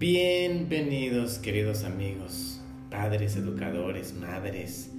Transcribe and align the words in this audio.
Bienvenidos 0.00 1.38
queridos 1.38 1.84
amigos, 1.84 2.58
padres, 2.90 3.36
educadores, 3.36 4.14
madres, 4.14 4.90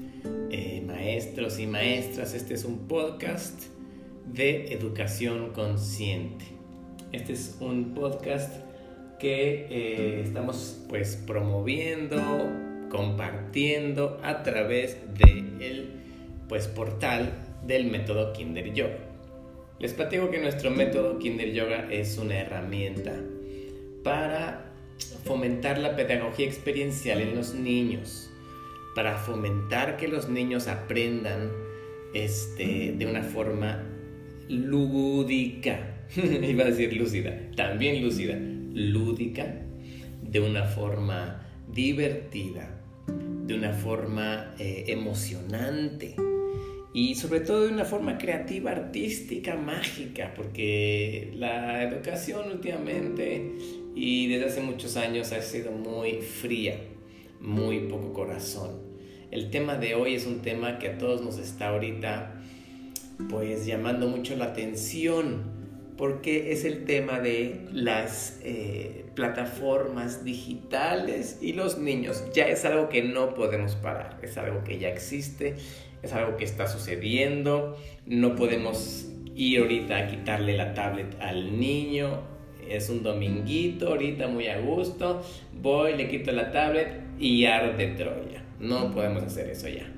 eh, 0.52 0.84
maestros 0.86 1.58
y 1.58 1.66
maestras. 1.66 2.36
Este 2.36 2.54
es 2.54 2.66
un 2.66 2.88
podcast 2.88 3.64
de 4.32 4.72
educación 4.74 5.54
consciente. 5.54 6.46
Este 7.14 7.34
es 7.34 7.58
un 7.60 7.96
podcast 7.96 8.56
que 9.18 9.66
eh, 9.72 10.22
estamos 10.24 10.86
pues 10.88 11.16
promoviendo, 11.16 12.22
compartiendo 12.92 14.20
a 14.22 14.44
través 14.44 14.98
del 15.18 15.94
pues 16.48 16.68
portal 16.68 17.34
del 17.66 17.90
método 17.90 18.34
Kinder 18.34 18.72
Yoga. 18.72 19.00
Les 19.80 19.94
platico 19.94 20.30
que 20.30 20.38
nuestro 20.38 20.70
método 20.70 21.18
Kinder 21.18 21.52
Yoga 21.54 21.92
es 21.92 22.20
una 22.20 22.38
herramienta 22.38 23.16
para 24.04 24.71
fomentar 25.24 25.78
la 25.78 25.96
pedagogía 25.96 26.46
experiencial 26.46 27.22
en 27.22 27.36
los 27.36 27.54
niños, 27.54 28.30
para 28.96 29.18
fomentar 29.18 29.98
que 29.98 30.08
los 30.08 30.30
niños 30.30 30.68
aprendan 30.68 31.52
este, 32.14 32.94
de 32.98 33.06
una 33.06 33.24
forma 33.24 33.84
lúdica, 34.50 36.06
iba 36.16 36.64
a 36.64 36.68
decir 36.68 36.94
lúcida, 36.94 37.38
también 37.56 38.04
lúcida, 38.04 38.38
lúdica, 38.38 39.56
de 40.22 40.40
una 40.40 40.66
forma 40.66 41.48
divertida, 41.72 42.82
de 43.08 43.56
una 43.56 43.74
forma 43.74 44.54
eh, 44.60 44.86
emocionante 44.88 46.16
y 46.94 47.16
sobre 47.16 47.40
todo 47.40 47.68
de 47.68 47.74
una 47.74 47.86
forma 47.86 48.18
creativa, 48.18 48.72
artística, 48.72 49.56
mágica, 49.56 50.34
porque 50.36 51.32
la 51.36 51.84
educación 51.84 52.52
últimamente 52.52 53.54
y 53.96 54.28
desde 54.28 54.46
hace 54.46 54.62
muchos 54.62 54.98
años 54.98 55.32
ha 55.32 55.42
sido 55.42 55.72
muy 55.72 56.22
fría, 56.22 56.80
muy 57.40 57.82
poco 57.82 58.14
corazón. 58.14 58.80
El 59.32 59.50
tema 59.50 59.76
de 59.76 59.96
hoy 59.96 60.16
es 60.16 60.26
un 60.26 60.42
tema 60.42 60.80
que 60.80 60.90
a 60.90 60.98
todos 60.98 61.22
nos 61.22 61.38
está 61.38 61.70
ahorita 61.70 62.42
pues 63.30 63.66
llamando 63.66 64.08
mucho 64.08 64.36
la 64.36 64.46
atención 64.46 65.62
porque 65.98 66.52
es 66.52 66.66
el 66.66 66.86
tema 66.86 67.20
de 67.20 67.68
las 67.72 68.40
eh, 68.44 69.06
plataformas 69.14 70.24
digitales 70.24 71.38
y 71.42 71.54
los 71.54 71.78
niños. 71.78 72.24
Ya 72.34 72.48
es 72.48 72.66
algo 72.66 72.90
que 72.90 73.04
no 73.04 73.36
podemos 73.36 73.76
parar, 73.76 74.18
es 74.24 74.38
algo 74.38 74.64
que 74.64 74.80
ya 74.80 74.90
existe, 74.90 75.56
es 76.02 76.14
algo 76.14 76.38
que 76.38 76.46
está 76.46 76.68
sucediendo, 76.68 77.78
no 78.08 78.36
podemos 78.36 79.10
ir 79.36 79.60
ahorita 79.60 79.98
a 79.98 80.08
quitarle 80.08 80.58
la 80.58 80.74
tablet 80.74 81.16
al 81.20 81.60
niño, 81.60 82.22
es 82.70 82.90
un 82.90 83.04
dominguito, 83.04 83.90
ahorita 83.90 84.28
muy 84.28 84.48
a 84.48 84.60
gusto, 84.60 85.22
voy, 85.62 85.96
le 85.96 86.08
quito 86.08 86.32
la 86.32 86.52
tablet 86.52 87.02
y 87.20 87.46
arde 87.46 87.88
Troya. 87.88 88.44
No 88.60 88.92
podemos 88.92 89.24
hacer 89.24 89.50
eso 89.50 89.68
ya. 89.68 89.92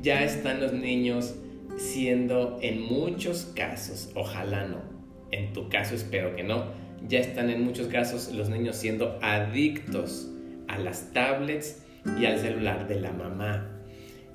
Ya 0.00 0.24
están 0.24 0.60
los 0.60 0.72
niños 0.72 1.34
siendo 1.76 2.58
en 2.60 2.82
muchos 2.82 3.52
casos, 3.54 4.10
ojalá 4.14 4.66
no, 4.66 4.82
en 5.30 5.52
tu 5.52 5.68
caso 5.68 5.94
espero 5.94 6.34
que 6.34 6.42
no, 6.42 6.66
ya 7.06 7.20
están 7.20 7.50
en 7.50 7.62
muchos 7.62 7.86
casos 7.86 8.32
los 8.32 8.48
niños 8.48 8.76
siendo 8.76 9.18
adictos 9.22 10.28
a 10.66 10.78
las 10.78 11.12
tablets 11.12 11.82
y 12.20 12.26
al 12.26 12.38
celular 12.38 12.88
de 12.88 13.00
la 13.00 13.12
mamá. 13.12 13.70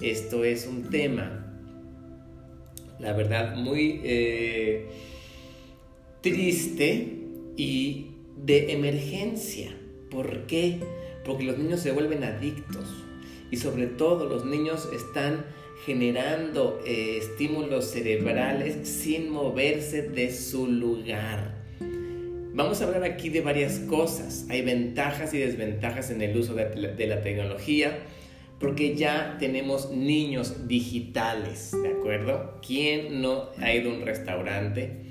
Esto 0.02 0.44
es 0.44 0.68
un 0.68 0.90
tema, 0.90 1.46
la 3.00 3.14
verdad, 3.14 3.56
muy 3.56 4.02
eh, 4.04 4.88
triste 6.22 7.23
y 7.56 8.08
de 8.38 8.74
emergencia. 8.74 9.76
¿Por 10.10 10.46
qué? 10.48 10.80
Porque 11.26 11.44
los 11.44 11.58
niños 11.58 11.80
se 11.80 11.92
vuelven 11.92 12.24
adictos 12.24 12.86
y 13.52 13.58
sobre 13.58 13.88
todo 13.88 14.28
los 14.28 14.46
niños 14.46 14.90
están 14.94 15.46
generando 15.86 16.82
eh, 16.86 17.18
estímulos 17.18 17.86
cerebrales 17.92 18.88
sin 18.88 19.30
moverse 19.30 20.04
de 20.04 20.34
su 20.34 20.68
lugar. 20.68 21.62
Vamos 22.54 22.82
a 22.82 22.86
hablar 22.86 23.04
aquí 23.04 23.30
de 23.30 23.42
varias 23.42 23.80
cosas. 23.80 24.46
Hay 24.50 24.62
ventajas 24.62 25.34
y 25.34 25.40
desventajas 25.40 26.12
en 26.12 26.22
el 26.22 26.38
uso 26.38 26.54
de, 26.54 26.94
de 26.96 27.08
la 27.08 27.22
tecnología 27.22 28.00
porque 28.60 28.96
ya 28.96 29.36
tenemos 29.40 29.92
niños 29.92 30.70
digitales, 30.70 31.72
¿de 31.84 31.90
acuerdo? 31.90 32.62
¿Quién 32.66 33.22
no 33.22 33.50
ha 33.58 33.74
ido 33.74 33.92
a 33.92 33.96
un 33.96 34.06
restaurante? 34.06 35.03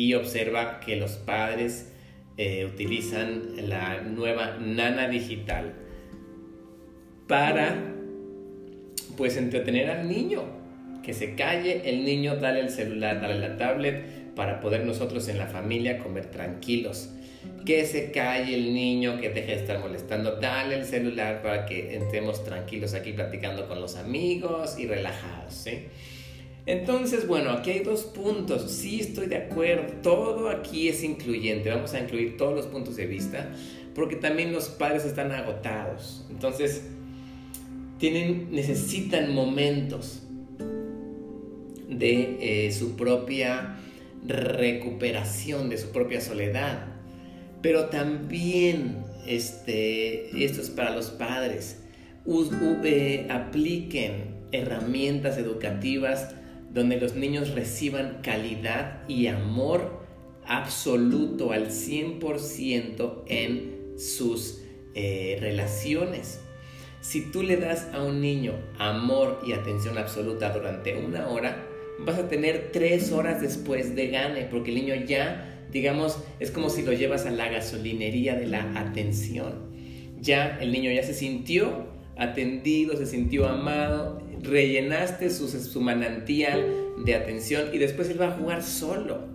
Y 0.00 0.14
observa 0.14 0.80
que 0.80 0.96
los 0.96 1.12
padres 1.12 1.92
eh, 2.38 2.64
utilizan 2.64 3.68
la 3.68 4.00
nueva 4.00 4.56
nana 4.58 5.08
digital 5.08 5.74
para 7.28 7.76
pues 9.18 9.36
entretener 9.36 9.90
al 9.90 10.08
niño 10.08 10.44
que 11.02 11.12
se 11.12 11.34
calle 11.34 11.82
el 11.84 12.06
niño 12.06 12.36
dale 12.36 12.60
el 12.60 12.70
celular 12.70 13.20
dale 13.20 13.38
la 13.40 13.58
tablet 13.58 14.34
para 14.34 14.62
poder 14.62 14.86
nosotros 14.86 15.28
en 15.28 15.36
la 15.36 15.48
familia 15.48 15.98
comer 15.98 16.30
tranquilos 16.30 17.10
que 17.66 17.84
se 17.84 18.10
calle 18.10 18.54
el 18.54 18.72
niño 18.72 19.20
que 19.20 19.28
deje 19.28 19.48
de 19.54 19.60
estar 19.60 19.80
molestando 19.80 20.36
dale 20.36 20.76
el 20.76 20.86
celular 20.86 21.42
para 21.42 21.66
que 21.66 21.94
entremos 21.94 22.42
tranquilos 22.42 22.94
aquí 22.94 23.12
platicando 23.12 23.68
con 23.68 23.82
los 23.82 23.96
amigos 23.96 24.78
y 24.78 24.86
relajados 24.86 25.52
¿sí? 25.52 25.88
Entonces, 26.66 27.26
bueno, 27.26 27.50
aquí 27.50 27.70
hay 27.70 27.80
dos 27.80 28.02
puntos. 28.02 28.70
Sí 28.70 29.00
estoy 29.00 29.26
de 29.26 29.36
acuerdo. 29.36 29.94
Todo 30.02 30.48
aquí 30.48 30.88
es 30.88 31.02
incluyente. 31.02 31.70
Vamos 31.70 31.94
a 31.94 32.00
incluir 32.00 32.36
todos 32.36 32.54
los 32.54 32.66
puntos 32.66 32.96
de 32.96 33.06
vista. 33.06 33.50
Porque 33.94 34.16
también 34.16 34.52
los 34.52 34.68
padres 34.68 35.04
están 35.04 35.32
agotados. 35.32 36.26
Entonces, 36.30 36.82
tienen, 37.98 38.48
necesitan 38.50 39.34
momentos 39.34 40.22
de 41.88 42.66
eh, 42.66 42.72
su 42.72 42.96
propia 42.96 43.76
recuperación, 44.26 45.68
de 45.68 45.78
su 45.78 45.90
propia 45.90 46.20
soledad. 46.20 46.86
Pero 47.62 47.86
también, 47.86 49.04
este, 49.26 50.44
esto 50.44 50.60
es 50.62 50.70
para 50.70 50.94
los 50.94 51.10
padres, 51.10 51.80
eh, 52.84 53.26
apliquen 53.28 54.40
herramientas 54.52 55.38
educativas 55.38 56.34
donde 56.72 57.00
los 57.00 57.14
niños 57.14 57.50
reciban 57.50 58.20
calidad 58.22 59.06
y 59.08 59.26
amor 59.26 60.00
absoluto 60.46 61.52
al 61.52 61.68
100% 61.68 63.22
en 63.26 63.98
sus 63.98 64.62
eh, 64.94 65.38
relaciones. 65.40 66.40
Si 67.00 67.30
tú 67.30 67.42
le 67.42 67.56
das 67.56 67.88
a 67.92 68.02
un 68.02 68.20
niño 68.20 68.54
amor 68.78 69.40
y 69.46 69.52
atención 69.52 69.96
absoluta 69.98 70.52
durante 70.52 70.96
una 70.96 71.28
hora, 71.28 71.66
vas 72.04 72.18
a 72.18 72.28
tener 72.28 72.70
tres 72.72 73.10
horas 73.12 73.40
después 73.40 73.94
de 73.94 74.08
gane, 74.08 74.44
porque 74.50 74.70
el 74.70 74.76
niño 74.76 74.94
ya, 75.06 75.64
digamos, 75.70 76.22
es 76.40 76.50
como 76.50 76.68
si 76.70 76.82
lo 76.82 76.92
llevas 76.92 77.26
a 77.26 77.30
la 77.30 77.48
gasolinería 77.48 78.36
de 78.36 78.46
la 78.46 78.78
atención. 78.78 79.70
Ya 80.20 80.58
el 80.60 80.72
niño 80.72 80.90
ya 80.90 81.02
se 81.02 81.14
sintió 81.14 81.88
atendido, 82.16 82.96
se 82.96 83.06
sintió 83.06 83.48
amado, 83.48 84.20
rellenaste 84.42 85.30
su, 85.30 85.80
manantial 85.80 86.64
de 87.04 87.14
atención 87.14 87.68
y 87.72 87.78
después 87.78 88.08
él 88.10 88.20
va 88.20 88.28
a 88.28 88.38
jugar 88.38 88.62
solo. 88.62 89.28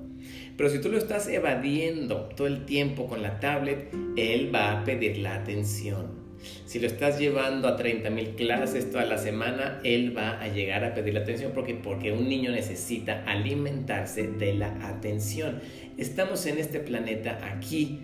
Pero 0.57 0.69
si 0.69 0.79
tú 0.79 0.89
lo 0.89 0.97
estás 0.97 1.27
evadiendo 1.27 2.29
todo 2.35 2.47
el 2.47 2.65
tiempo 2.65 3.07
con 3.07 3.21
la 3.21 3.39
tablet, 3.39 3.93
él 4.15 4.53
va 4.53 4.71
a 4.71 4.83
pedir 4.83 5.17
la 5.17 5.35
atención. 5.35 6.25
Si 6.65 6.79
lo 6.79 6.87
estás 6.87 7.19
llevando 7.19 7.67
a 7.67 7.75
30 7.75 8.09
mil 8.09 8.35
clases 8.35 8.91
toda 8.91 9.05
la 9.05 9.17
semana, 9.17 9.79
él 9.83 10.15
va 10.15 10.39
a 10.39 10.47
llegar 10.47 10.83
a 10.83 10.93
pedir 10.93 11.13
la 11.13 11.21
atención 11.21 11.51
porque, 11.53 11.73
porque 11.73 12.11
un 12.11 12.29
niño 12.29 12.51
necesita 12.51 13.23
alimentarse 13.25 14.27
de 14.27 14.53
la 14.53 14.67
atención. 14.87 15.59
Estamos 15.97 16.45
en 16.45 16.59
este 16.59 16.79
planeta 16.79 17.39
aquí 17.43 17.99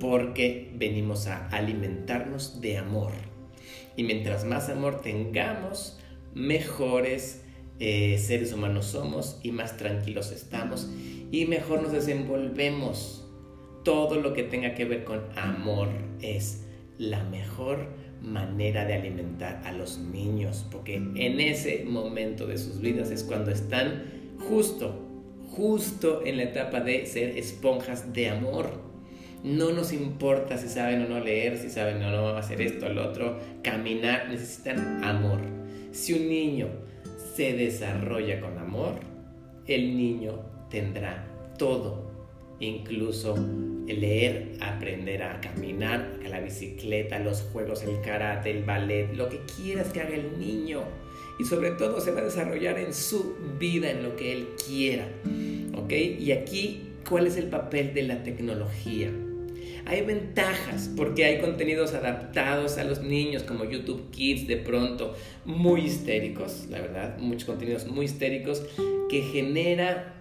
porque 0.00 0.72
venimos 0.74 1.28
a 1.28 1.46
alimentarnos 1.48 2.60
de 2.60 2.78
amor. 2.78 3.12
Y 3.96 4.04
mientras 4.04 4.44
más 4.44 4.68
amor 4.68 5.00
tengamos, 5.00 6.01
mejores 6.34 7.42
eh, 7.78 8.18
seres 8.18 8.52
humanos 8.52 8.86
somos 8.86 9.40
y 9.42 9.50
más 9.50 9.76
tranquilos 9.76 10.30
estamos 10.30 10.88
y 11.32 11.46
mejor 11.46 11.82
nos 11.82 11.92
desenvolvemos. 11.92 13.18
Todo 13.82 14.20
lo 14.20 14.32
que 14.32 14.44
tenga 14.44 14.74
que 14.74 14.84
ver 14.84 15.02
con 15.02 15.22
amor 15.36 15.88
es 16.20 16.64
la 16.98 17.24
mejor 17.24 17.88
manera 18.20 18.84
de 18.84 18.94
alimentar 18.94 19.60
a 19.64 19.72
los 19.72 19.98
niños, 19.98 20.64
porque 20.70 20.94
en 20.94 21.40
ese 21.40 21.84
momento 21.84 22.46
de 22.46 22.58
sus 22.58 22.80
vidas 22.80 23.10
es 23.10 23.24
cuando 23.24 23.50
están 23.50 24.04
justo, 24.48 25.08
justo 25.50 26.22
en 26.24 26.36
la 26.36 26.44
etapa 26.44 26.80
de 26.80 27.06
ser 27.06 27.36
esponjas 27.36 28.12
de 28.12 28.28
amor. 28.28 28.80
No 29.42 29.72
nos 29.72 29.92
importa 29.92 30.56
si 30.56 30.68
saben 30.68 31.02
o 31.02 31.08
no 31.08 31.18
leer, 31.18 31.58
si 31.58 31.68
saben 31.68 32.00
o 32.04 32.10
no 32.12 32.28
hacer 32.36 32.60
esto 32.60 32.86
o 32.86 32.90
lo 32.90 33.08
otro, 33.08 33.40
caminar, 33.62 34.28
necesitan 34.28 35.02
amor. 35.02 35.61
Si 35.92 36.14
un 36.14 36.28
niño 36.28 36.68
se 37.36 37.52
desarrolla 37.52 38.40
con 38.40 38.56
amor, 38.56 38.94
el 39.66 39.96
niño 39.96 40.40
tendrá 40.70 41.26
todo, 41.58 42.10
incluso 42.60 43.36
leer, 43.86 44.52
aprender 44.60 45.22
a 45.22 45.40
caminar, 45.40 46.18
a 46.24 46.28
la 46.30 46.40
bicicleta, 46.40 47.18
los 47.18 47.42
juegos, 47.42 47.82
el 47.82 48.00
karate, 48.00 48.50
el 48.50 48.64
ballet, 48.64 49.12
lo 49.14 49.28
que 49.28 49.40
quieras 49.56 49.88
que 49.92 50.00
haga 50.00 50.14
el 50.14 50.38
niño. 50.38 50.80
Y 51.38 51.44
sobre 51.44 51.72
todo 51.72 52.00
se 52.00 52.10
va 52.10 52.20
a 52.20 52.24
desarrollar 52.24 52.78
en 52.78 52.94
su 52.94 53.36
vida, 53.58 53.90
en 53.90 54.02
lo 54.02 54.16
que 54.16 54.32
él 54.32 54.48
quiera. 54.66 55.06
¿Ok? 55.76 55.92
Y 55.92 56.32
aquí, 56.32 56.88
¿cuál 57.06 57.26
es 57.26 57.36
el 57.36 57.48
papel 57.48 57.92
de 57.92 58.02
la 58.04 58.22
tecnología? 58.22 59.10
Hay 59.86 60.02
ventajas 60.02 60.90
porque 60.96 61.24
hay 61.24 61.40
contenidos 61.40 61.94
adaptados 61.94 62.78
a 62.78 62.84
los 62.84 63.02
niños 63.02 63.42
como 63.42 63.64
YouTube 63.64 64.10
Kids 64.10 64.46
de 64.46 64.56
pronto, 64.56 65.14
muy 65.44 65.82
histéricos, 65.82 66.66
la 66.70 66.80
verdad, 66.80 67.18
muchos 67.18 67.44
contenidos 67.44 67.86
muy 67.86 68.06
histéricos 68.06 68.62
que 69.10 69.22
genera 69.22 70.14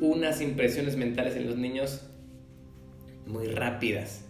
unas 0.00 0.40
impresiones 0.40 0.96
mentales 0.96 1.34
en 1.36 1.46
los 1.46 1.56
niños 1.56 2.02
muy 3.26 3.46
rápidas. 3.48 4.24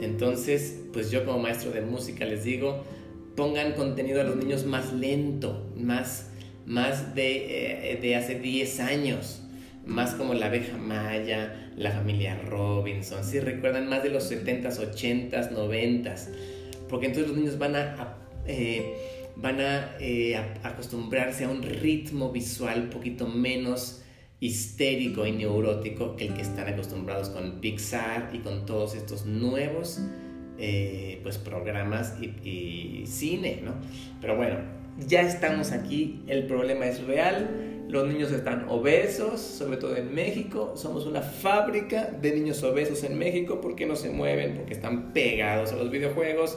Entonces, 0.00 0.80
pues 0.92 1.10
yo 1.10 1.24
como 1.24 1.38
maestro 1.38 1.70
de 1.70 1.82
música 1.82 2.24
les 2.24 2.44
digo, 2.44 2.84
pongan 3.36 3.72
contenido 3.72 4.20
a 4.20 4.24
los 4.24 4.36
niños 4.36 4.64
más 4.66 4.92
lento, 4.92 5.70
más, 5.76 6.30
más 6.66 7.14
de, 7.14 7.92
eh, 7.92 7.98
de 8.00 8.16
hace 8.16 8.38
10 8.38 8.80
años, 8.80 9.42
más 9.86 10.14
como 10.14 10.34
la 10.34 10.46
abeja 10.46 10.76
maya, 10.76 11.70
la 11.76 11.90
familia 11.90 12.40
Robinson, 12.48 13.24
si 13.24 13.40
recuerdan 13.40 13.88
más 13.88 14.02
de 14.02 14.10
los 14.10 14.30
70s, 14.30 14.78
80s, 14.78 15.50
90s, 15.50 16.28
porque 16.88 17.06
entonces 17.06 17.28
los 17.28 17.36
niños 17.36 17.58
van 17.58 17.76
a, 17.76 18.16
eh, 18.46 19.30
van 19.36 19.56
eh, 20.00 20.36
a, 20.36 20.68
acostumbrarse 20.68 21.44
a 21.44 21.48
un 21.48 21.62
ritmo 21.62 22.30
visual 22.30 22.82
un 22.82 22.90
poquito 22.90 23.26
menos 23.26 24.02
histérico 24.40 25.26
y 25.26 25.32
neurótico 25.32 26.16
que 26.16 26.26
el 26.26 26.34
que 26.34 26.42
están 26.42 26.68
acostumbrados 26.68 27.30
con 27.30 27.60
Pixar 27.60 28.30
y 28.32 28.38
con 28.38 28.66
todos 28.66 28.94
estos 28.94 29.24
nuevos 29.24 30.00
eh, 30.58 31.20
pues 31.22 31.38
programas 31.38 32.14
y, 32.20 32.48
y 32.48 33.06
cine, 33.06 33.60
¿no? 33.64 33.74
Pero 34.20 34.36
bueno, 34.36 34.81
ya 35.06 35.22
estamos 35.22 35.72
aquí, 35.72 36.22
el 36.26 36.46
problema 36.46 36.86
es 36.86 37.04
real 37.04 37.72
los 37.92 38.08
niños 38.08 38.32
están 38.32 38.70
obesos, 38.70 39.38
sobre 39.38 39.76
todo 39.76 39.94
en 39.98 40.14
México. 40.14 40.72
Somos 40.76 41.04
una 41.04 41.20
fábrica 41.20 42.06
de 42.06 42.34
niños 42.34 42.62
obesos 42.62 43.04
en 43.04 43.18
México 43.18 43.60
porque 43.60 43.84
no 43.84 43.96
se 43.96 44.08
mueven, 44.08 44.54
porque 44.54 44.72
están 44.72 45.12
pegados 45.12 45.72
a 45.72 45.76
los 45.76 45.90
videojuegos. 45.90 46.56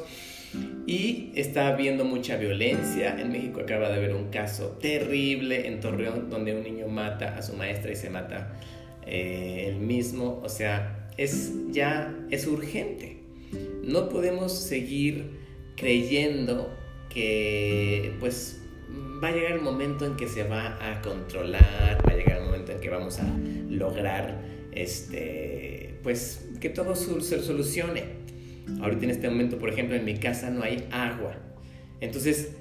Y 0.88 1.34
está 1.36 1.68
habiendo 1.68 2.06
mucha 2.06 2.38
violencia. 2.38 3.20
En 3.20 3.34
México 3.34 3.60
acaba 3.60 3.90
de 3.90 3.96
haber 3.96 4.16
un 4.16 4.30
caso 4.30 4.78
terrible 4.80 5.68
en 5.68 5.82
Torreón 5.82 6.30
donde 6.30 6.56
un 6.56 6.64
niño 6.64 6.88
mata 6.88 7.36
a 7.36 7.42
su 7.42 7.52
maestra 7.58 7.92
y 7.92 7.98
se 7.98 8.10
mata 8.10 8.54
eh, 9.06 9.66
él 9.68 9.76
mismo. 9.76 10.40
O 10.42 10.48
sea, 10.48 11.10
es 11.18 11.52
ya 11.70 12.16
es 12.32 12.48
urgente. 12.48 13.18
No 13.84 14.08
podemos 14.08 14.58
seguir 14.58 15.32
creyendo 15.76 16.74
que 17.16 18.14
pues 18.20 18.62
va 19.24 19.30
a 19.30 19.32
llegar 19.32 19.54
el 19.54 19.62
momento 19.62 20.06
en 20.06 20.16
que 20.16 20.28
se 20.28 20.44
va 20.44 20.78
a 20.82 21.02
controlar, 21.02 22.04
va 22.06 22.12
a 22.12 22.16
llegar 22.16 22.40
el 22.40 22.46
momento 22.46 22.74
en 22.74 22.80
que 22.80 22.90
vamos 22.90 23.20
a 23.20 23.26
lograr 23.70 24.42
este, 24.74 25.98
pues 26.04 26.50
que 26.60 26.70
todo 26.70 26.96
se 26.96 27.42
solucione. 27.42 28.04
Ahorita 28.82 29.06
en 29.06 29.12
este 29.12 29.30
momento, 29.30 29.58
por 29.58 29.70
ejemplo, 29.70 29.96
en 29.96 30.06
mi 30.06 30.16
casa 30.16 30.50
no 30.50 30.64
hay 30.64 30.88
agua. 30.92 31.36
Entonces, 32.02 32.58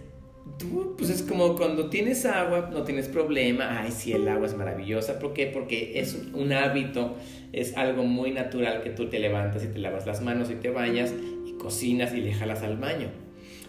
tú, 0.58 0.94
pues 0.96 1.10
es 1.10 1.22
como 1.22 1.56
cuando 1.56 1.90
tienes 1.90 2.24
agua, 2.24 2.70
no 2.72 2.84
tienes 2.84 3.08
problema. 3.08 3.80
Ay, 3.80 3.90
sí, 3.90 4.12
el 4.12 4.28
agua 4.28 4.46
es 4.46 4.54
maravillosa. 4.54 5.18
¿Por 5.18 5.32
qué? 5.32 5.46
Porque 5.46 5.98
es 5.98 6.16
un 6.32 6.52
hábito, 6.52 7.16
es 7.52 7.76
algo 7.76 8.04
muy 8.04 8.30
natural 8.30 8.82
que 8.82 8.90
tú 8.90 9.08
te 9.08 9.18
levantas 9.18 9.64
y 9.64 9.68
te 9.68 9.78
lavas 9.78 10.06
las 10.06 10.22
manos 10.22 10.50
y 10.50 10.54
te 10.54 10.70
bañas 10.70 11.12
y 11.46 11.52
cocinas 11.54 12.14
y 12.14 12.20
le 12.20 12.32
jalas 12.32 12.62
al 12.62 12.76
baño. 12.76 13.08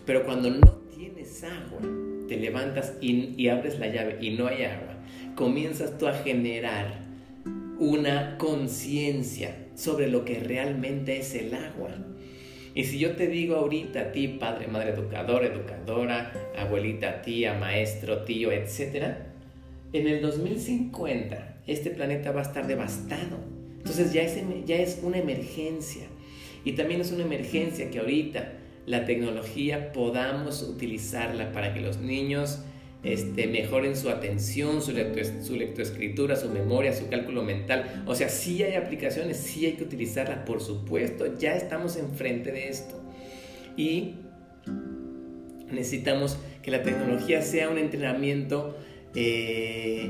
Pero 0.05 0.23
cuando 0.23 0.51
no 0.51 0.74
tienes 0.95 1.43
agua, 1.43 1.81
te 2.27 2.37
levantas 2.37 2.93
y, 3.01 3.47
abres 3.49 3.79
la 3.79 3.87
llave 3.87 4.17
y 4.21 4.31
no 4.31 4.47
hay 4.47 4.63
agua, 4.63 4.95
comienzas 5.35 5.97
tú 5.97 6.07
a 6.07 6.13
generar 6.13 7.01
una 7.79 8.37
conciencia 8.37 9.55
sobre 9.75 10.07
lo 10.07 10.23
que 10.23 10.39
realmente 10.39 11.17
es 11.17 11.35
el 11.35 11.53
agua. 11.53 11.89
Y 12.73 12.85
si 12.85 12.99
yo 12.99 13.15
te 13.15 13.27
digo 13.27 13.55
ahorita 13.55 13.99
a 13.99 14.11
ti, 14.11 14.27
padre, 14.27 14.67
madre, 14.67 14.91
educador, 14.91 15.43
educadora, 15.43 16.31
abuelita, 16.57 17.21
tía, 17.21 17.53
maestro, 17.53 18.23
tío, 18.23 18.51
etc., 18.51 19.15
en 19.93 20.07
el 20.07 20.21
2050 20.21 21.57
este 21.67 21.89
planeta 21.89 22.31
va 22.31 22.41
a 22.41 22.43
estar 22.43 22.67
devastado. 22.67 23.37
Entonces 23.77 24.13
ya 24.13 24.23
es, 24.23 24.37
ya 24.65 24.77
es 24.77 24.99
una 25.03 25.17
emergencia. 25.17 26.03
Y 26.65 26.73
también 26.73 27.01
es 27.01 27.11
una 27.11 27.23
emergencia 27.23 27.89
que 27.91 27.99
ahorita 27.99 28.51
la 28.85 29.05
tecnología 29.05 29.91
podamos 29.91 30.61
utilizarla 30.61 31.51
para 31.51 31.73
que 31.73 31.81
los 31.81 31.97
niños 31.97 32.59
este, 33.03 33.47
mejoren 33.47 33.95
su 33.95 34.09
atención, 34.09 34.81
su, 34.81 34.91
su 35.43 35.55
lectoescritura, 35.55 36.35
su 36.35 36.49
memoria, 36.49 36.93
su 36.93 37.07
cálculo 37.07 37.43
mental. 37.43 38.03
O 38.07 38.15
sea, 38.15 38.29
sí 38.29 38.63
hay 38.63 38.75
aplicaciones, 38.75 39.37
sí 39.37 39.65
hay 39.65 39.73
que 39.73 39.83
utilizarla, 39.83 40.45
por 40.45 40.61
supuesto, 40.61 41.37
ya 41.37 41.55
estamos 41.55 41.97
enfrente 41.97 42.51
de 42.51 42.69
esto. 42.69 42.95
Y 43.77 44.15
necesitamos 45.71 46.37
que 46.61 46.71
la 46.71 46.81
tecnología 46.81 47.41
sea 47.41 47.69
un 47.69 47.77
entrenamiento, 47.77 48.77
eh, 49.13 50.09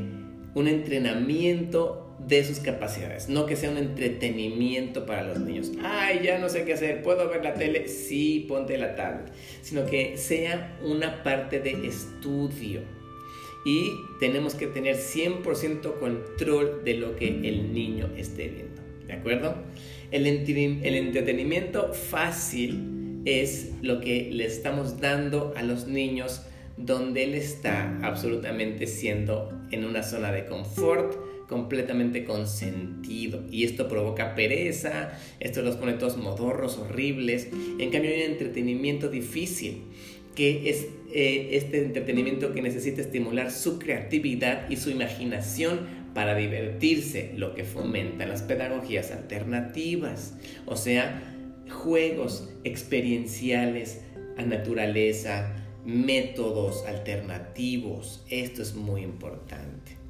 un 0.53 0.67
entrenamiento 0.67 2.04
de 2.19 2.43
sus 2.43 2.59
capacidades, 2.59 3.29
no 3.29 3.45
que 3.45 3.55
sea 3.55 3.69
un 3.69 3.77
entretenimiento 3.77 5.05
para 5.05 5.23
los 5.23 5.39
niños. 5.39 5.71
Ay, 5.83 6.21
ya 6.23 6.39
no 6.39 6.49
sé 6.49 6.63
qué 6.63 6.73
hacer, 6.73 7.03
¿puedo 7.03 7.29
ver 7.29 7.43
la 7.43 7.53
tele? 7.53 7.87
Sí, 7.87 8.45
ponte 8.47 8.77
la 8.77 8.95
tablet, 8.95 9.31
sino 9.61 9.85
que 9.85 10.17
sea 10.17 10.77
una 10.83 11.23
parte 11.23 11.59
de 11.59 11.87
estudio. 11.87 12.81
Y 13.65 13.91
tenemos 14.19 14.53
que 14.53 14.67
tener 14.67 14.95
100% 14.95 15.99
control 15.99 16.83
de 16.83 16.93
lo 16.95 17.15
que 17.15 17.27
el 17.27 17.73
niño 17.73 18.09
esté 18.15 18.47
viendo, 18.47 18.81
¿de 19.07 19.13
acuerdo? 19.13 19.55
El, 20.11 20.27
el 20.27 20.95
entretenimiento 20.95 21.93
fácil 21.93 23.21
es 23.25 23.71
lo 23.81 23.99
que 24.01 24.29
le 24.31 24.45
estamos 24.45 25.01
dando 25.01 25.53
a 25.57 25.63
los 25.63 25.87
niños 25.87 26.43
donde 26.77 27.23
él 27.23 27.33
está 27.33 27.99
absolutamente 28.03 28.85
siendo 28.85 29.51
en 29.71 29.85
una 29.85 30.03
zona 30.03 30.31
de 30.31 30.45
confort, 30.45 31.15
completamente 31.47 32.23
consentido. 32.23 33.43
Y 33.51 33.63
esto 33.63 33.87
provoca 33.87 34.35
pereza, 34.35 35.17
esto 35.39 35.61
los 35.61 35.75
pone 35.75 35.93
todos 35.93 36.17
modorros, 36.17 36.77
horribles. 36.77 37.49
En 37.79 37.89
cambio 37.91 38.11
hay 38.11 38.23
un 38.23 38.31
entretenimiento 38.31 39.09
difícil, 39.09 39.83
que 40.35 40.69
es 40.69 40.87
eh, 41.13 41.49
este 41.51 41.83
entretenimiento 41.83 42.53
que 42.53 42.61
necesita 42.61 43.01
estimular 43.01 43.51
su 43.51 43.79
creatividad 43.79 44.69
y 44.69 44.77
su 44.77 44.89
imaginación 44.89 46.05
para 46.13 46.35
divertirse, 46.35 47.33
lo 47.35 47.55
que 47.55 47.65
fomenta 47.65 48.25
las 48.25 48.41
pedagogías 48.41 49.11
alternativas, 49.11 50.35
o 50.65 50.77
sea, 50.77 51.21
juegos 51.69 52.49
experienciales 52.63 54.01
a 54.37 54.43
naturaleza, 54.43 55.53
métodos 55.85 56.85
alternativos. 56.85 58.23
Esto 58.29 58.61
es 58.61 58.75
muy 58.75 59.01
importante 59.01 60.04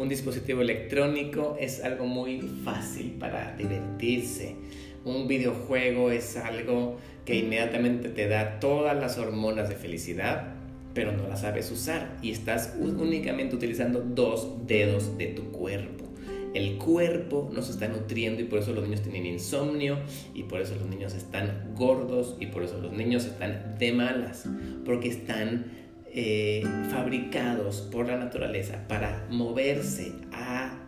un 0.00 0.08
dispositivo 0.08 0.62
electrónico 0.62 1.58
es 1.60 1.84
algo 1.84 2.06
muy 2.06 2.40
fácil 2.64 3.16
para 3.20 3.54
divertirse. 3.54 4.56
Un 5.04 5.28
videojuego 5.28 6.10
es 6.10 6.38
algo 6.38 6.96
que 7.26 7.36
inmediatamente 7.36 8.08
te 8.08 8.26
da 8.26 8.60
todas 8.60 8.96
las 8.96 9.18
hormonas 9.18 9.68
de 9.68 9.74
felicidad, 9.74 10.54
pero 10.94 11.12
no 11.12 11.28
las 11.28 11.42
sabes 11.42 11.70
usar 11.70 12.16
y 12.22 12.30
estás 12.30 12.76
únicamente 12.78 13.54
utilizando 13.54 14.00
dos 14.00 14.66
dedos 14.66 15.18
de 15.18 15.26
tu 15.26 15.52
cuerpo. 15.52 16.06
El 16.54 16.78
cuerpo 16.78 17.50
nos 17.52 17.68
está 17.68 17.86
nutriendo 17.86 18.40
y 18.40 18.44
por 18.44 18.60
eso 18.60 18.72
los 18.72 18.84
niños 18.84 19.02
tienen 19.02 19.26
insomnio 19.26 19.98
y 20.34 20.44
por 20.44 20.62
eso 20.62 20.76
los 20.76 20.88
niños 20.88 21.12
están 21.12 21.74
gordos 21.76 22.38
y 22.40 22.46
por 22.46 22.62
eso 22.62 22.80
los 22.80 22.92
niños 22.92 23.26
están 23.26 23.76
de 23.78 23.92
malas, 23.92 24.48
porque 24.86 25.08
están 25.08 25.89
eh, 26.12 26.62
fabricados 26.90 27.82
por 27.92 28.06
la 28.06 28.16
naturaleza 28.16 28.86
para 28.88 29.26
moverse 29.30 30.12
a, 30.32 30.78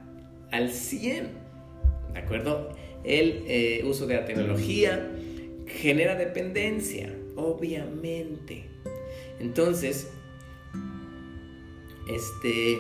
al 0.51 0.71
100. 0.71 1.29
¿De 2.13 2.19
acuerdo? 2.19 2.71
El 3.05 3.45
eh, 3.47 3.83
uso 3.85 4.07
de 4.07 4.17
la 4.17 4.25
tecnología 4.25 5.11
genera 5.67 6.15
dependencia, 6.15 7.15
obviamente. 7.37 8.65
Entonces, 9.41 10.11
este, 12.09 12.79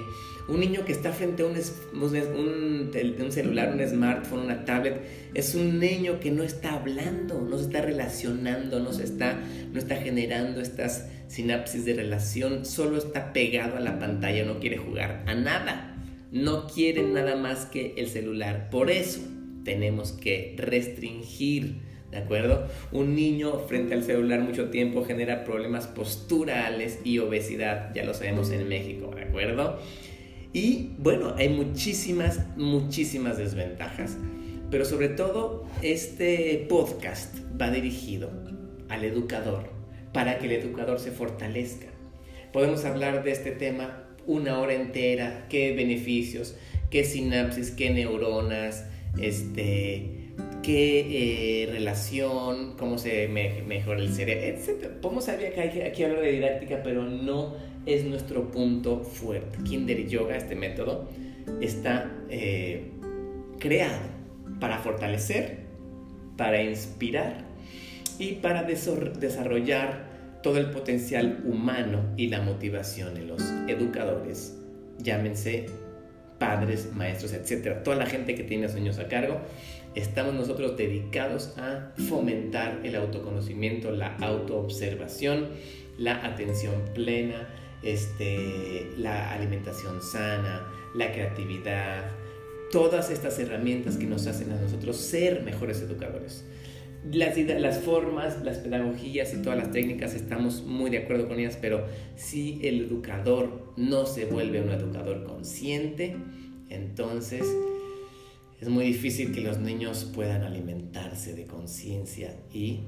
un 0.48 0.60
niño 0.60 0.84
que 0.84 0.92
está 0.92 1.12
frente 1.12 1.42
a 1.42 1.46
un, 1.46 3.32
celular, 3.32 3.72
un 3.74 3.88
smartphone, 3.88 4.40
una 4.40 4.64
tablet, 4.64 5.00
es 5.34 5.54
un 5.54 5.78
niño 5.78 6.20
que 6.20 6.30
no 6.30 6.42
está 6.42 6.74
hablando, 6.74 7.40
no 7.40 7.58
se 7.58 7.64
está 7.64 7.82
relacionando, 7.82 8.80
no, 8.80 8.92
se 8.92 9.04
está, 9.04 9.38
no 9.72 9.78
está 9.78 9.96
generando 9.96 10.60
estas 10.60 11.08
sinapsis 11.28 11.84
de 11.84 11.94
relación, 11.94 12.64
solo 12.64 12.98
está 12.98 13.32
pegado 13.32 13.76
a 13.76 13.80
la 13.80 13.98
pantalla, 13.98 14.44
no 14.44 14.58
quiere 14.60 14.76
jugar 14.76 15.22
a 15.26 15.34
nada, 15.34 15.96
no 16.30 16.66
quiere 16.66 17.02
nada 17.02 17.36
más 17.36 17.66
que 17.66 17.94
el 17.96 18.08
celular. 18.08 18.68
Por 18.70 18.90
eso, 18.90 19.20
tenemos 19.64 20.12
que 20.12 20.54
restringir, 20.58 21.76
¿de 22.10 22.18
acuerdo? 22.18 22.66
Un 22.90 23.14
niño 23.14 23.60
frente 23.68 23.94
al 23.94 24.02
celular 24.02 24.40
mucho 24.40 24.70
tiempo 24.70 25.04
genera 25.04 25.44
problemas 25.44 25.86
posturales 25.86 27.00
y 27.04 27.18
obesidad, 27.18 27.94
ya 27.94 28.04
lo 28.04 28.12
sabemos 28.12 28.50
en 28.50 28.68
México, 28.68 29.12
¿de 29.14 29.22
acuerdo? 29.22 29.78
Y 30.52 30.90
bueno, 30.98 31.34
hay 31.36 31.48
muchísimas, 31.48 32.40
muchísimas 32.56 33.38
desventajas, 33.38 34.18
pero 34.70 34.84
sobre 34.84 35.08
todo 35.08 35.64
este 35.80 36.66
podcast 36.68 37.36
va 37.60 37.70
dirigido 37.70 38.30
al 38.88 39.04
educador 39.04 39.70
para 40.12 40.38
que 40.38 40.46
el 40.46 40.52
educador 40.52 41.00
se 41.00 41.10
fortalezca. 41.10 41.86
Podemos 42.52 42.84
hablar 42.84 43.24
de 43.24 43.30
este 43.30 43.52
tema 43.52 44.04
una 44.26 44.58
hora 44.60 44.74
entera, 44.74 45.46
qué 45.48 45.74
beneficios, 45.74 46.54
qué 46.90 47.04
sinapsis, 47.04 47.70
qué 47.70 47.90
neuronas, 47.90 48.84
este, 49.18 50.32
qué 50.62 51.64
eh, 51.64 51.72
relación, 51.72 52.76
cómo 52.76 52.98
se 52.98 53.26
mejora 53.28 54.00
el 54.00 54.12
cerebro, 54.12 54.58
etc. 54.58 54.88
Podemos 55.00 55.28
aquí 55.28 56.04
hablar 56.04 56.20
de 56.20 56.32
didáctica, 56.32 56.82
pero 56.82 57.04
no 57.04 57.56
es 57.86 58.04
nuestro 58.04 58.50
punto 58.50 59.00
fuerte. 59.00 59.58
Kinder 59.64 60.06
Yoga, 60.06 60.36
este 60.36 60.54
método, 60.54 61.08
está 61.60 62.10
eh, 62.28 62.90
creado 63.58 64.00
para 64.60 64.78
fortalecer, 64.78 65.58
para 66.36 66.62
inspirar 66.62 67.44
y 68.18 68.32
para 68.34 68.62
desarrollar 68.62 70.12
todo 70.42 70.58
el 70.58 70.70
potencial 70.70 71.42
humano 71.44 72.12
y 72.16 72.28
la 72.28 72.40
motivación 72.42 73.16
en 73.16 73.28
los 73.28 73.42
educadores, 73.68 74.58
llámense 74.98 75.66
padres, 76.38 76.92
maestros, 76.92 77.32
etcétera, 77.32 77.84
toda 77.84 77.96
la 77.96 78.06
gente 78.06 78.34
que 78.34 78.42
tiene 78.42 78.66
niños 78.68 78.98
a 78.98 79.06
cargo, 79.06 79.40
estamos 79.94 80.34
nosotros 80.34 80.76
dedicados 80.76 81.54
a 81.56 81.92
fomentar 82.08 82.80
el 82.82 82.96
autoconocimiento, 82.96 83.92
la 83.92 84.16
autoobservación, 84.16 85.50
la 85.98 86.26
atención 86.26 86.74
plena, 86.94 87.48
este, 87.82 88.90
la 88.96 89.32
alimentación 89.32 90.02
sana, 90.02 90.66
la 90.94 91.12
creatividad, 91.12 92.10
todas 92.70 93.10
estas 93.10 93.38
herramientas 93.38 93.96
que 93.96 94.06
nos 94.06 94.26
hacen 94.26 94.50
a 94.52 94.60
nosotros 94.60 94.96
ser 94.96 95.42
mejores 95.42 95.80
educadores. 95.82 96.44
Las, 97.10 97.36
las 97.36 97.80
formas, 97.80 98.42
las 98.44 98.58
pedagogías 98.58 99.34
y 99.34 99.42
todas 99.42 99.58
las 99.58 99.72
técnicas 99.72 100.14
estamos 100.14 100.62
muy 100.62 100.88
de 100.90 100.98
acuerdo 100.98 101.26
con 101.26 101.38
ellas, 101.40 101.58
pero 101.60 101.84
si 102.14 102.60
el 102.62 102.82
educador 102.82 103.72
no 103.76 104.06
se 104.06 104.26
vuelve 104.26 104.62
un 104.62 104.70
educador 104.70 105.24
consciente, 105.24 106.16
entonces 106.68 107.44
es 108.60 108.68
muy 108.68 108.84
difícil 108.84 109.32
que 109.32 109.40
los 109.40 109.58
niños 109.58 110.08
puedan 110.14 110.44
alimentarse 110.44 111.34
de 111.34 111.46
conciencia 111.46 112.36
y 112.52 112.82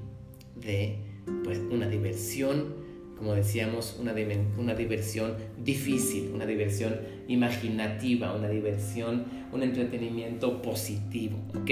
de 0.55 0.99
pues, 1.43 1.59
una 1.59 1.89
diversión 1.89 2.84
como 3.17 3.35
decíamos, 3.35 3.97
una, 4.01 4.15
una 4.59 4.75
diversión 4.75 5.35
difícil, 5.63 6.31
una 6.35 6.47
diversión 6.47 6.99
imaginativa, 7.29 8.35
una 8.35 8.49
diversión, 8.49 9.25
un 9.53 9.63
entretenimiento 9.63 10.61
positivo, 10.61 11.39
¿ok? 11.55 11.71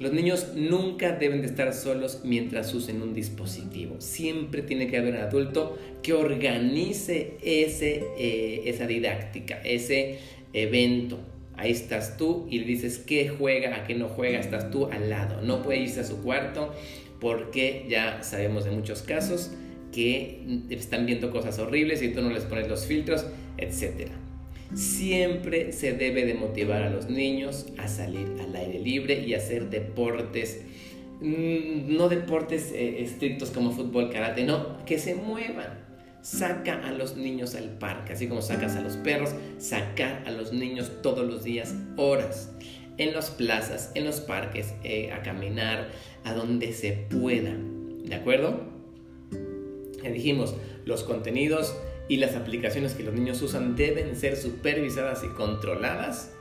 Los 0.00 0.12
niños 0.12 0.52
nunca 0.56 1.12
deben 1.12 1.42
de 1.42 1.46
estar 1.46 1.72
solos 1.74 2.22
mientras 2.24 2.72
usen 2.74 3.02
un 3.02 3.14
dispositivo. 3.14 4.00
Siempre 4.00 4.62
tiene 4.62 4.86
que 4.86 4.96
haber 4.96 5.14
un 5.14 5.20
adulto 5.20 5.78
que 6.02 6.14
organice 6.14 7.36
ese, 7.42 8.04
eh, 8.18 8.62
esa 8.66 8.86
didáctica, 8.86 9.60
ese 9.62 10.18
evento. 10.52 11.20
Ahí 11.56 11.70
estás 11.70 12.16
tú 12.16 12.46
y 12.50 12.60
le 12.60 12.64
dices 12.64 12.98
qué 12.98 13.28
juega, 13.28 13.76
a 13.76 13.84
qué 13.84 13.94
no 13.94 14.08
juega, 14.08 14.40
estás 14.40 14.70
tú 14.70 14.86
al 14.86 15.10
lado. 15.10 15.42
No 15.42 15.62
puede 15.62 15.80
irse 15.80 16.00
a 16.00 16.04
su 16.04 16.22
cuarto 16.22 16.72
porque 17.20 17.86
ya 17.88 18.22
sabemos 18.22 18.64
de 18.64 18.72
muchos 18.72 19.02
casos 19.02 19.52
que 19.92 20.64
están 20.70 21.06
viendo 21.06 21.30
cosas 21.30 21.58
horribles 21.58 22.02
y 22.02 22.08
tú 22.08 22.22
no 22.22 22.30
les 22.30 22.44
pones 22.44 22.68
los 22.68 22.86
filtros, 22.86 23.26
etc. 23.58 24.08
Siempre 24.74 25.72
se 25.72 25.92
debe 25.92 26.24
de 26.24 26.34
motivar 26.34 26.82
a 26.82 26.90
los 26.90 27.10
niños 27.10 27.66
a 27.78 27.88
salir 27.88 28.26
al 28.40 28.56
aire 28.56 28.80
libre 28.80 29.20
y 29.20 29.34
hacer 29.34 29.68
deportes, 29.68 30.62
mm, 31.20 31.94
no 31.94 32.08
deportes 32.08 32.72
eh, 32.72 33.02
estrictos 33.02 33.50
como 33.50 33.70
fútbol, 33.70 34.10
karate, 34.10 34.44
no, 34.44 34.84
que 34.84 34.98
se 34.98 35.14
muevan. 35.14 35.82
Saca 36.22 36.86
a 36.86 36.92
los 36.92 37.16
niños 37.16 37.56
al 37.56 37.70
parque, 37.78 38.12
así 38.12 38.28
como 38.28 38.42
sacas 38.42 38.76
a 38.76 38.80
los 38.80 38.96
perros, 38.96 39.34
sacar 39.58 40.22
a 40.24 40.30
los 40.30 40.52
niños 40.52 41.02
todos 41.02 41.26
los 41.26 41.42
días 41.42 41.74
horas 41.96 42.52
en 42.96 43.12
las 43.12 43.30
plazas, 43.30 43.90
en 43.94 44.04
los 44.04 44.20
parques, 44.20 44.74
eh, 44.84 45.12
a 45.12 45.22
caminar, 45.22 45.88
a 46.24 46.32
donde 46.32 46.72
se 46.72 46.92
pueda. 46.92 47.52
¿De 48.04 48.14
acuerdo? 48.14 48.71
Ya 50.02 50.10
dijimos, 50.10 50.54
los 50.84 51.04
contenidos 51.04 51.76
y 52.08 52.16
las 52.16 52.34
aplicaciones 52.34 52.94
que 52.94 53.02
los 53.02 53.14
niños 53.14 53.40
usan 53.42 53.76
deben 53.76 54.16
ser 54.16 54.36
supervisadas 54.36 55.22
y 55.24 55.28
controladas 55.28 56.32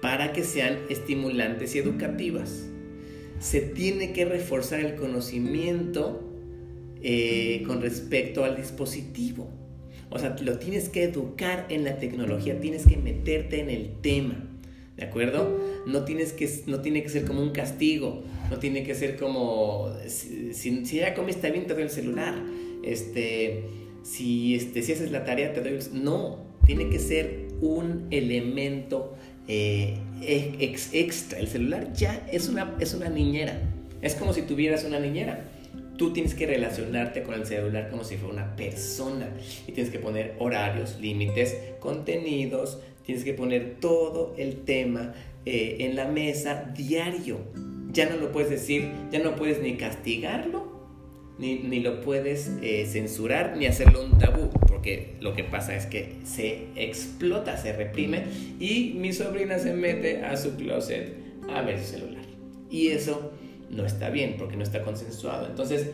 para 0.00 0.32
que 0.32 0.44
sean 0.44 0.78
estimulantes 0.88 1.74
y 1.74 1.78
educativas. 1.78 2.66
Se 3.40 3.60
tiene 3.60 4.12
que 4.12 4.24
reforzar 4.24 4.80
el 4.80 4.94
conocimiento 4.94 6.22
eh, 7.02 7.62
con 7.66 7.82
respecto 7.82 8.44
al 8.44 8.56
dispositivo. 8.56 9.50
O 10.10 10.18
sea, 10.18 10.36
lo 10.40 10.58
tienes 10.58 10.88
que 10.88 11.04
educar 11.04 11.66
en 11.68 11.84
la 11.84 11.98
tecnología, 11.98 12.60
tienes 12.60 12.86
que 12.86 12.96
meterte 12.96 13.60
en 13.60 13.70
el 13.70 14.00
tema. 14.00 14.48
¿De 14.96 15.04
acuerdo? 15.04 15.60
No, 15.86 16.04
tienes 16.04 16.32
que, 16.32 16.48
no 16.66 16.80
tiene 16.80 17.02
que 17.02 17.10
ser 17.10 17.26
como 17.26 17.42
un 17.42 17.50
castigo, 17.50 18.22
no 18.50 18.58
tiene 18.58 18.82
que 18.82 18.94
ser 18.94 19.18
como, 19.18 19.92
si, 20.06 20.54
si 20.54 20.96
ya 20.96 21.12
comiste 21.12 21.50
bien, 21.50 21.66
te 21.66 21.74
doy 21.74 21.82
el 21.82 21.90
celular 21.90 22.34
este, 22.86 23.64
si, 24.02 24.54
este, 24.54 24.82
si 24.82 24.92
haces 24.92 25.10
la 25.10 25.24
tarea 25.24 25.52
te 25.52 25.60
doy... 25.60 25.78
No, 25.92 26.38
tiene 26.64 26.88
que 26.88 26.98
ser 26.98 27.46
un 27.60 28.08
elemento 28.10 29.14
eh, 29.48 29.98
extra. 30.20 31.38
El 31.38 31.48
celular 31.48 31.92
ya 31.92 32.26
es 32.30 32.48
una, 32.48 32.74
es 32.80 32.94
una 32.94 33.08
niñera. 33.08 33.60
Es 34.02 34.14
como 34.14 34.32
si 34.32 34.42
tuvieras 34.42 34.84
una 34.84 34.98
niñera. 34.98 35.48
Tú 35.96 36.12
tienes 36.12 36.34
que 36.34 36.46
relacionarte 36.46 37.22
con 37.22 37.34
el 37.34 37.46
celular 37.46 37.88
como 37.90 38.04
si 38.04 38.16
fuera 38.16 38.34
una 38.34 38.56
persona 38.56 39.30
y 39.66 39.72
tienes 39.72 39.90
que 39.90 39.98
poner 39.98 40.34
horarios, 40.38 41.00
límites, 41.00 41.56
contenidos, 41.80 42.80
tienes 43.04 43.24
que 43.24 43.32
poner 43.32 43.76
todo 43.80 44.34
el 44.36 44.64
tema 44.64 45.14
eh, 45.46 45.76
en 45.80 45.96
la 45.96 46.06
mesa 46.06 46.70
diario. 46.76 47.38
Ya 47.92 48.10
no 48.10 48.16
lo 48.16 48.30
puedes 48.30 48.50
decir, 48.50 48.90
ya 49.10 49.20
no 49.20 49.36
puedes 49.36 49.62
ni 49.62 49.76
castigarlo 49.76 50.65
ni, 51.38 51.80
lo 51.80 52.00
puedes 52.00 52.50
eh, 52.62 52.86
censurar 52.86 53.56
ni 53.56 53.66
hacerlo 53.66 54.04
un 54.04 54.18
tabú, 54.18 54.50
porque 54.66 55.16
lo 55.20 55.34
que 55.34 55.44
pasa 55.44 55.76
es 55.76 55.86
que 55.86 56.16
se 56.24 56.68
explota, 56.76 57.56
se 57.56 57.72
reprime 57.72 58.24
y 58.58 58.94
mi 58.96 59.12
sobrina 59.12 59.58
se 59.58 59.74
mete 59.74 60.24
a 60.24 60.36
su 60.36 60.56
closet 60.56 61.14
a 61.52 61.62
ver 61.62 61.78
su 61.78 61.92
celular. 61.92 62.24
Y 62.70 62.88
eso 62.88 63.32
no 63.70 63.84
está 63.84 64.10
bien 64.10 64.36
porque 64.38 64.56
no 64.56 64.62
está 64.62 64.82
consensuado. 64.82 65.46
Entonces 65.46 65.90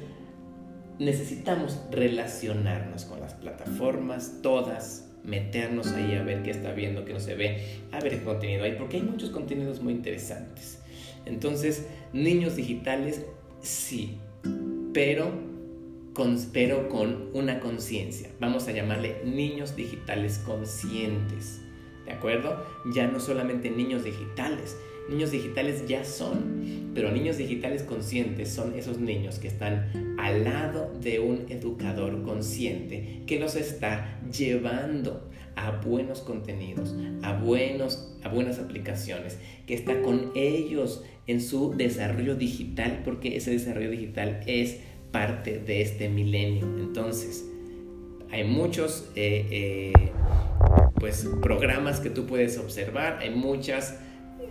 necesitamos 0.99 1.81
relacionarnos 1.91 3.05
con 3.05 3.21
las 3.21 3.35
plataformas, 3.35 4.41
todas, 4.43 5.09
meternos 5.25 5.89
ahí 5.93 6.15
a 6.15 6.23
ver 6.23 6.43
qué 6.43 6.51
está 6.51 6.73
viendo, 6.73 7.05
qué 7.05 7.13
no 7.13 7.21
se 7.21 7.35
ve, 7.35 7.81
a 7.93 8.01
ver 8.01 8.19
qué 8.19 8.25
contenido 8.25 8.65
hay, 8.65 8.73
porque 8.73 8.99
hay 8.99 9.03
muchos 9.03 9.31
contenidos 9.31 9.81
muy 9.81 9.93
interesantes. 9.93 10.79
Entonces, 11.25 11.87
niños 12.13 12.57
digitales, 12.57 13.25
sí, 13.61 14.19
pero 14.93 15.31
con, 16.15 16.39
pero 16.53 16.89
con 16.89 17.31
una 17.33 17.61
conciencia. 17.61 18.31
Vamos 18.41 18.69
a 18.69 18.73
llamarle 18.73 19.23
niños 19.25 19.77
digitales 19.77 20.39
conscientes. 20.39 21.63
¿De 22.05 22.13
acuerdo? 22.13 22.65
Ya 22.95 23.07
no 23.07 23.21
solamente 23.21 23.71
niños 23.71 24.05
digitales. 24.05 24.77
Niños 25.09 25.31
digitales 25.31 25.87
ya 25.89 26.05
son, 26.05 26.93
pero 26.95 27.11
niños 27.11 27.37
digitales 27.37 27.83
conscientes 27.83 28.51
son 28.51 28.75
esos 28.75 28.99
niños 28.99 29.39
que 29.39 29.49
están 29.49 30.17
al 30.19 30.45
lado 30.45 30.93
de 31.01 31.19
un 31.19 31.47
educador 31.49 32.23
consciente 32.23 33.23
que 33.27 33.41
los 33.41 33.57
está 33.57 34.21
llevando 34.31 35.29
a 35.57 35.73
buenos 35.73 36.21
contenidos, 36.21 36.95
a, 37.23 37.35
buenos, 37.35 38.15
a 38.23 38.29
buenas 38.29 38.59
aplicaciones, 38.59 39.39
que 39.67 39.75
está 39.75 40.01
con 40.03 40.31
ellos 40.35 41.05
en 41.27 41.41
su 41.41 41.75
desarrollo 41.75 42.35
digital, 42.35 43.03
porque 43.05 43.37
ese 43.37 43.51
desarrollo 43.51 43.91
digital 43.91 44.41
es 44.47 44.79
parte 45.11 45.59
de 45.59 45.83
este 45.83 46.09
milenio. 46.09 46.65
Entonces, 46.79 47.45
hay 48.31 48.45
muchos 48.45 49.09
eh, 49.15 49.47
eh, 49.51 49.93
pues, 50.95 51.29
programas 51.43 52.01
que 52.01 52.11
tú 52.11 52.27
puedes 52.27 52.59
observar, 52.59 53.19
hay 53.21 53.31
muchas 53.31 53.99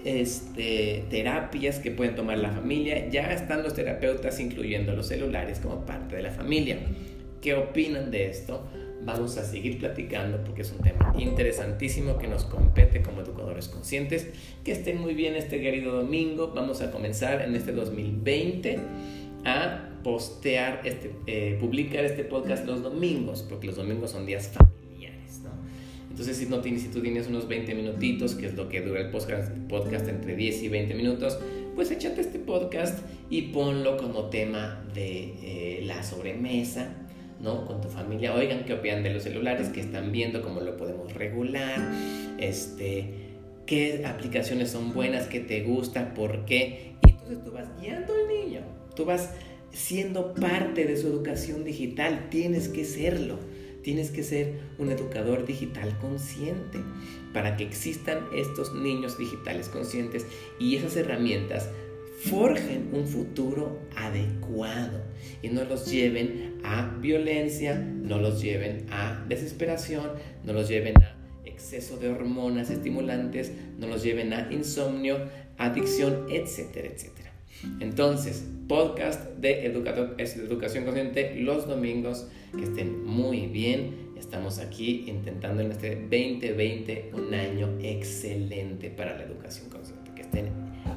este, 0.05 1.05
terapias 1.09 1.79
que 1.79 1.91
pueden 1.91 2.15
tomar 2.15 2.37
la 2.37 2.51
familia. 2.51 3.09
Ya 3.09 3.31
están 3.31 3.63
los 3.63 3.73
terapeutas 3.73 4.39
incluyendo 4.39 4.95
los 4.95 5.07
celulares 5.07 5.59
como 5.59 5.85
parte 5.85 6.15
de 6.15 6.23
la 6.23 6.31
familia. 6.31 6.77
¿Qué 7.41 7.55
opinan 7.55 8.11
de 8.11 8.29
esto? 8.29 8.67
Vamos 9.05 9.37
a 9.37 9.43
seguir 9.43 9.79
platicando 9.79 10.43
porque 10.43 10.61
es 10.61 10.71
un 10.71 10.79
tema 10.79 11.13
interesantísimo 11.17 12.17
que 12.17 12.27
nos 12.27 12.43
compete 12.45 13.01
como 13.01 13.21
educadores 13.21 13.67
conscientes. 13.67 14.27
Que 14.63 14.71
estén 14.71 14.99
muy 14.99 15.13
bien 15.13 15.35
este 15.35 15.61
querido 15.61 15.93
domingo. 15.93 16.51
Vamos 16.53 16.81
a 16.81 16.91
comenzar 16.91 17.41
en 17.41 17.55
este 17.55 17.71
2020 17.71 18.79
a 19.45 19.89
postear, 20.03 20.81
este, 20.83 21.11
eh, 21.27 21.57
publicar 21.59 22.05
este 22.05 22.23
podcast 22.23 22.65
los 22.65 22.81
domingos, 22.81 23.45
porque 23.47 23.67
los 23.67 23.75
domingos 23.75 24.11
son 24.11 24.25
días 24.25 24.49
familiares, 24.49 25.41
¿no? 25.43 25.49
Entonces, 26.09 26.37
si, 26.37 26.47
no 26.47 26.59
tienes, 26.61 26.83
si 26.83 26.89
tú 26.89 27.01
tienes 27.01 27.27
unos 27.27 27.47
20 27.47 27.73
minutitos, 27.75 28.35
que 28.35 28.47
es 28.47 28.55
lo 28.55 28.69
que 28.69 28.81
dura 28.81 29.01
el 29.01 29.09
podcast, 29.09 29.51
podcast 29.69 30.07
entre 30.07 30.35
10 30.35 30.63
y 30.63 30.69
20 30.69 30.93
minutos, 30.95 31.39
pues 31.75 31.89
échate 31.89 32.21
este 32.21 32.39
podcast 32.39 32.99
y 33.29 33.43
ponlo 33.43 33.97
como 33.97 34.25
tema 34.25 34.83
de 34.93 35.33
eh, 35.41 35.81
la 35.85 36.03
sobremesa, 36.03 37.00
¿no? 37.41 37.65
Con 37.65 37.81
tu 37.81 37.89
familia. 37.89 38.33
Oigan 38.33 38.65
qué 38.65 38.73
opinan 38.73 39.03
de 39.03 39.11
los 39.11 39.23
celulares, 39.23 39.69
que 39.69 39.81
están 39.81 40.11
viendo, 40.11 40.41
cómo 40.41 40.61
lo 40.61 40.77
podemos 40.77 41.13
regular, 41.13 41.79
este, 42.37 43.13
qué 43.65 44.05
aplicaciones 44.05 44.69
son 44.69 44.93
buenas, 44.93 45.27
qué 45.27 45.39
te 45.39 45.61
gusta, 45.63 46.13
por 46.13 46.45
qué. 46.45 46.93
Y 47.05 47.09
entonces 47.11 47.43
tú 47.43 47.51
vas 47.51 47.67
guiando 47.79 48.13
al 48.13 48.27
niño, 48.27 48.61
tú 48.95 49.05
vas 49.05 49.31
siendo 49.71 50.33
parte 50.33 50.85
de 50.85 50.97
su 50.97 51.07
educación 51.07 51.63
digital, 51.63 52.27
tienes 52.29 52.67
que 52.67 52.85
serlo. 52.85 53.37
Tienes 53.83 54.11
que 54.11 54.21
ser 54.21 54.59
un 54.77 54.91
educador 54.91 55.47
digital 55.47 55.97
consciente 55.97 56.77
para 57.33 57.57
que 57.57 57.63
existan 57.63 58.19
estos 58.35 58.75
niños 58.75 59.17
digitales 59.17 59.69
conscientes 59.69 60.27
y 60.59 60.75
esas 60.75 60.95
herramientas 60.97 61.67
forjen 62.23 62.89
un 62.93 63.07
futuro 63.07 63.79
adecuado 63.95 65.01
y 65.41 65.49
no 65.49 65.63
los 65.63 65.89
lleven 65.89 66.59
a 66.63 66.97
violencia, 66.99 67.75
no 67.75 68.19
los 68.19 68.41
lleven 68.41 68.85
a 68.91 69.25
desesperación, 69.27 70.11
no 70.43 70.53
los 70.53 70.67
lleven 70.67 70.95
a 71.01 71.15
exceso 71.45 71.97
de 71.97 72.09
hormonas 72.09 72.69
estimulantes, 72.69 73.51
no 73.79 73.87
los 73.87 74.03
lleven 74.03 74.33
a 74.33 74.51
insomnio, 74.51 75.17
adicción, 75.57 76.27
etcétera, 76.29 76.87
etcétera. 76.87 77.31
Entonces, 77.79 78.43
podcast 78.67 79.37
de 79.37 79.65
educación 79.65 80.85
consciente 80.85 81.35
los 81.35 81.67
domingos, 81.67 82.27
que 82.55 82.63
estén 82.63 83.03
muy 83.03 83.47
bien. 83.47 84.11
Estamos 84.17 84.59
aquí 84.59 85.05
intentando 85.07 85.61
en 85.61 85.71
este 85.71 85.95
2020 85.95 87.11
un 87.13 87.33
año 87.33 87.69
excelente 87.81 88.89
para 88.89 89.17
la 89.17 89.23
educación 89.23 89.69
consciente. 89.69 90.11
Que 90.15 90.21
estén 90.21 90.49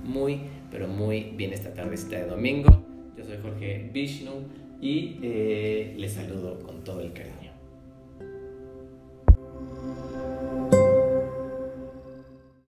muy, 0.04 0.40
pero 0.74 0.88
muy 0.88 1.30
bien 1.36 1.52
esta 1.52 1.72
tardecita 1.72 2.16
de 2.16 2.26
domingo. 2.26 2.68
Yo 3.16 3.24
soy 3.24 3.36
Jorge 3.40 3.90
Vishnu 3.92 4.32
y 4.80 5.20
eh, 5.22 5.94
les 5.96 6.14
saludo 6.14 6.58
con 6.58 6.82
todo 6.82 7.00
el 7.00 7.12
cariño. 7.12 7.43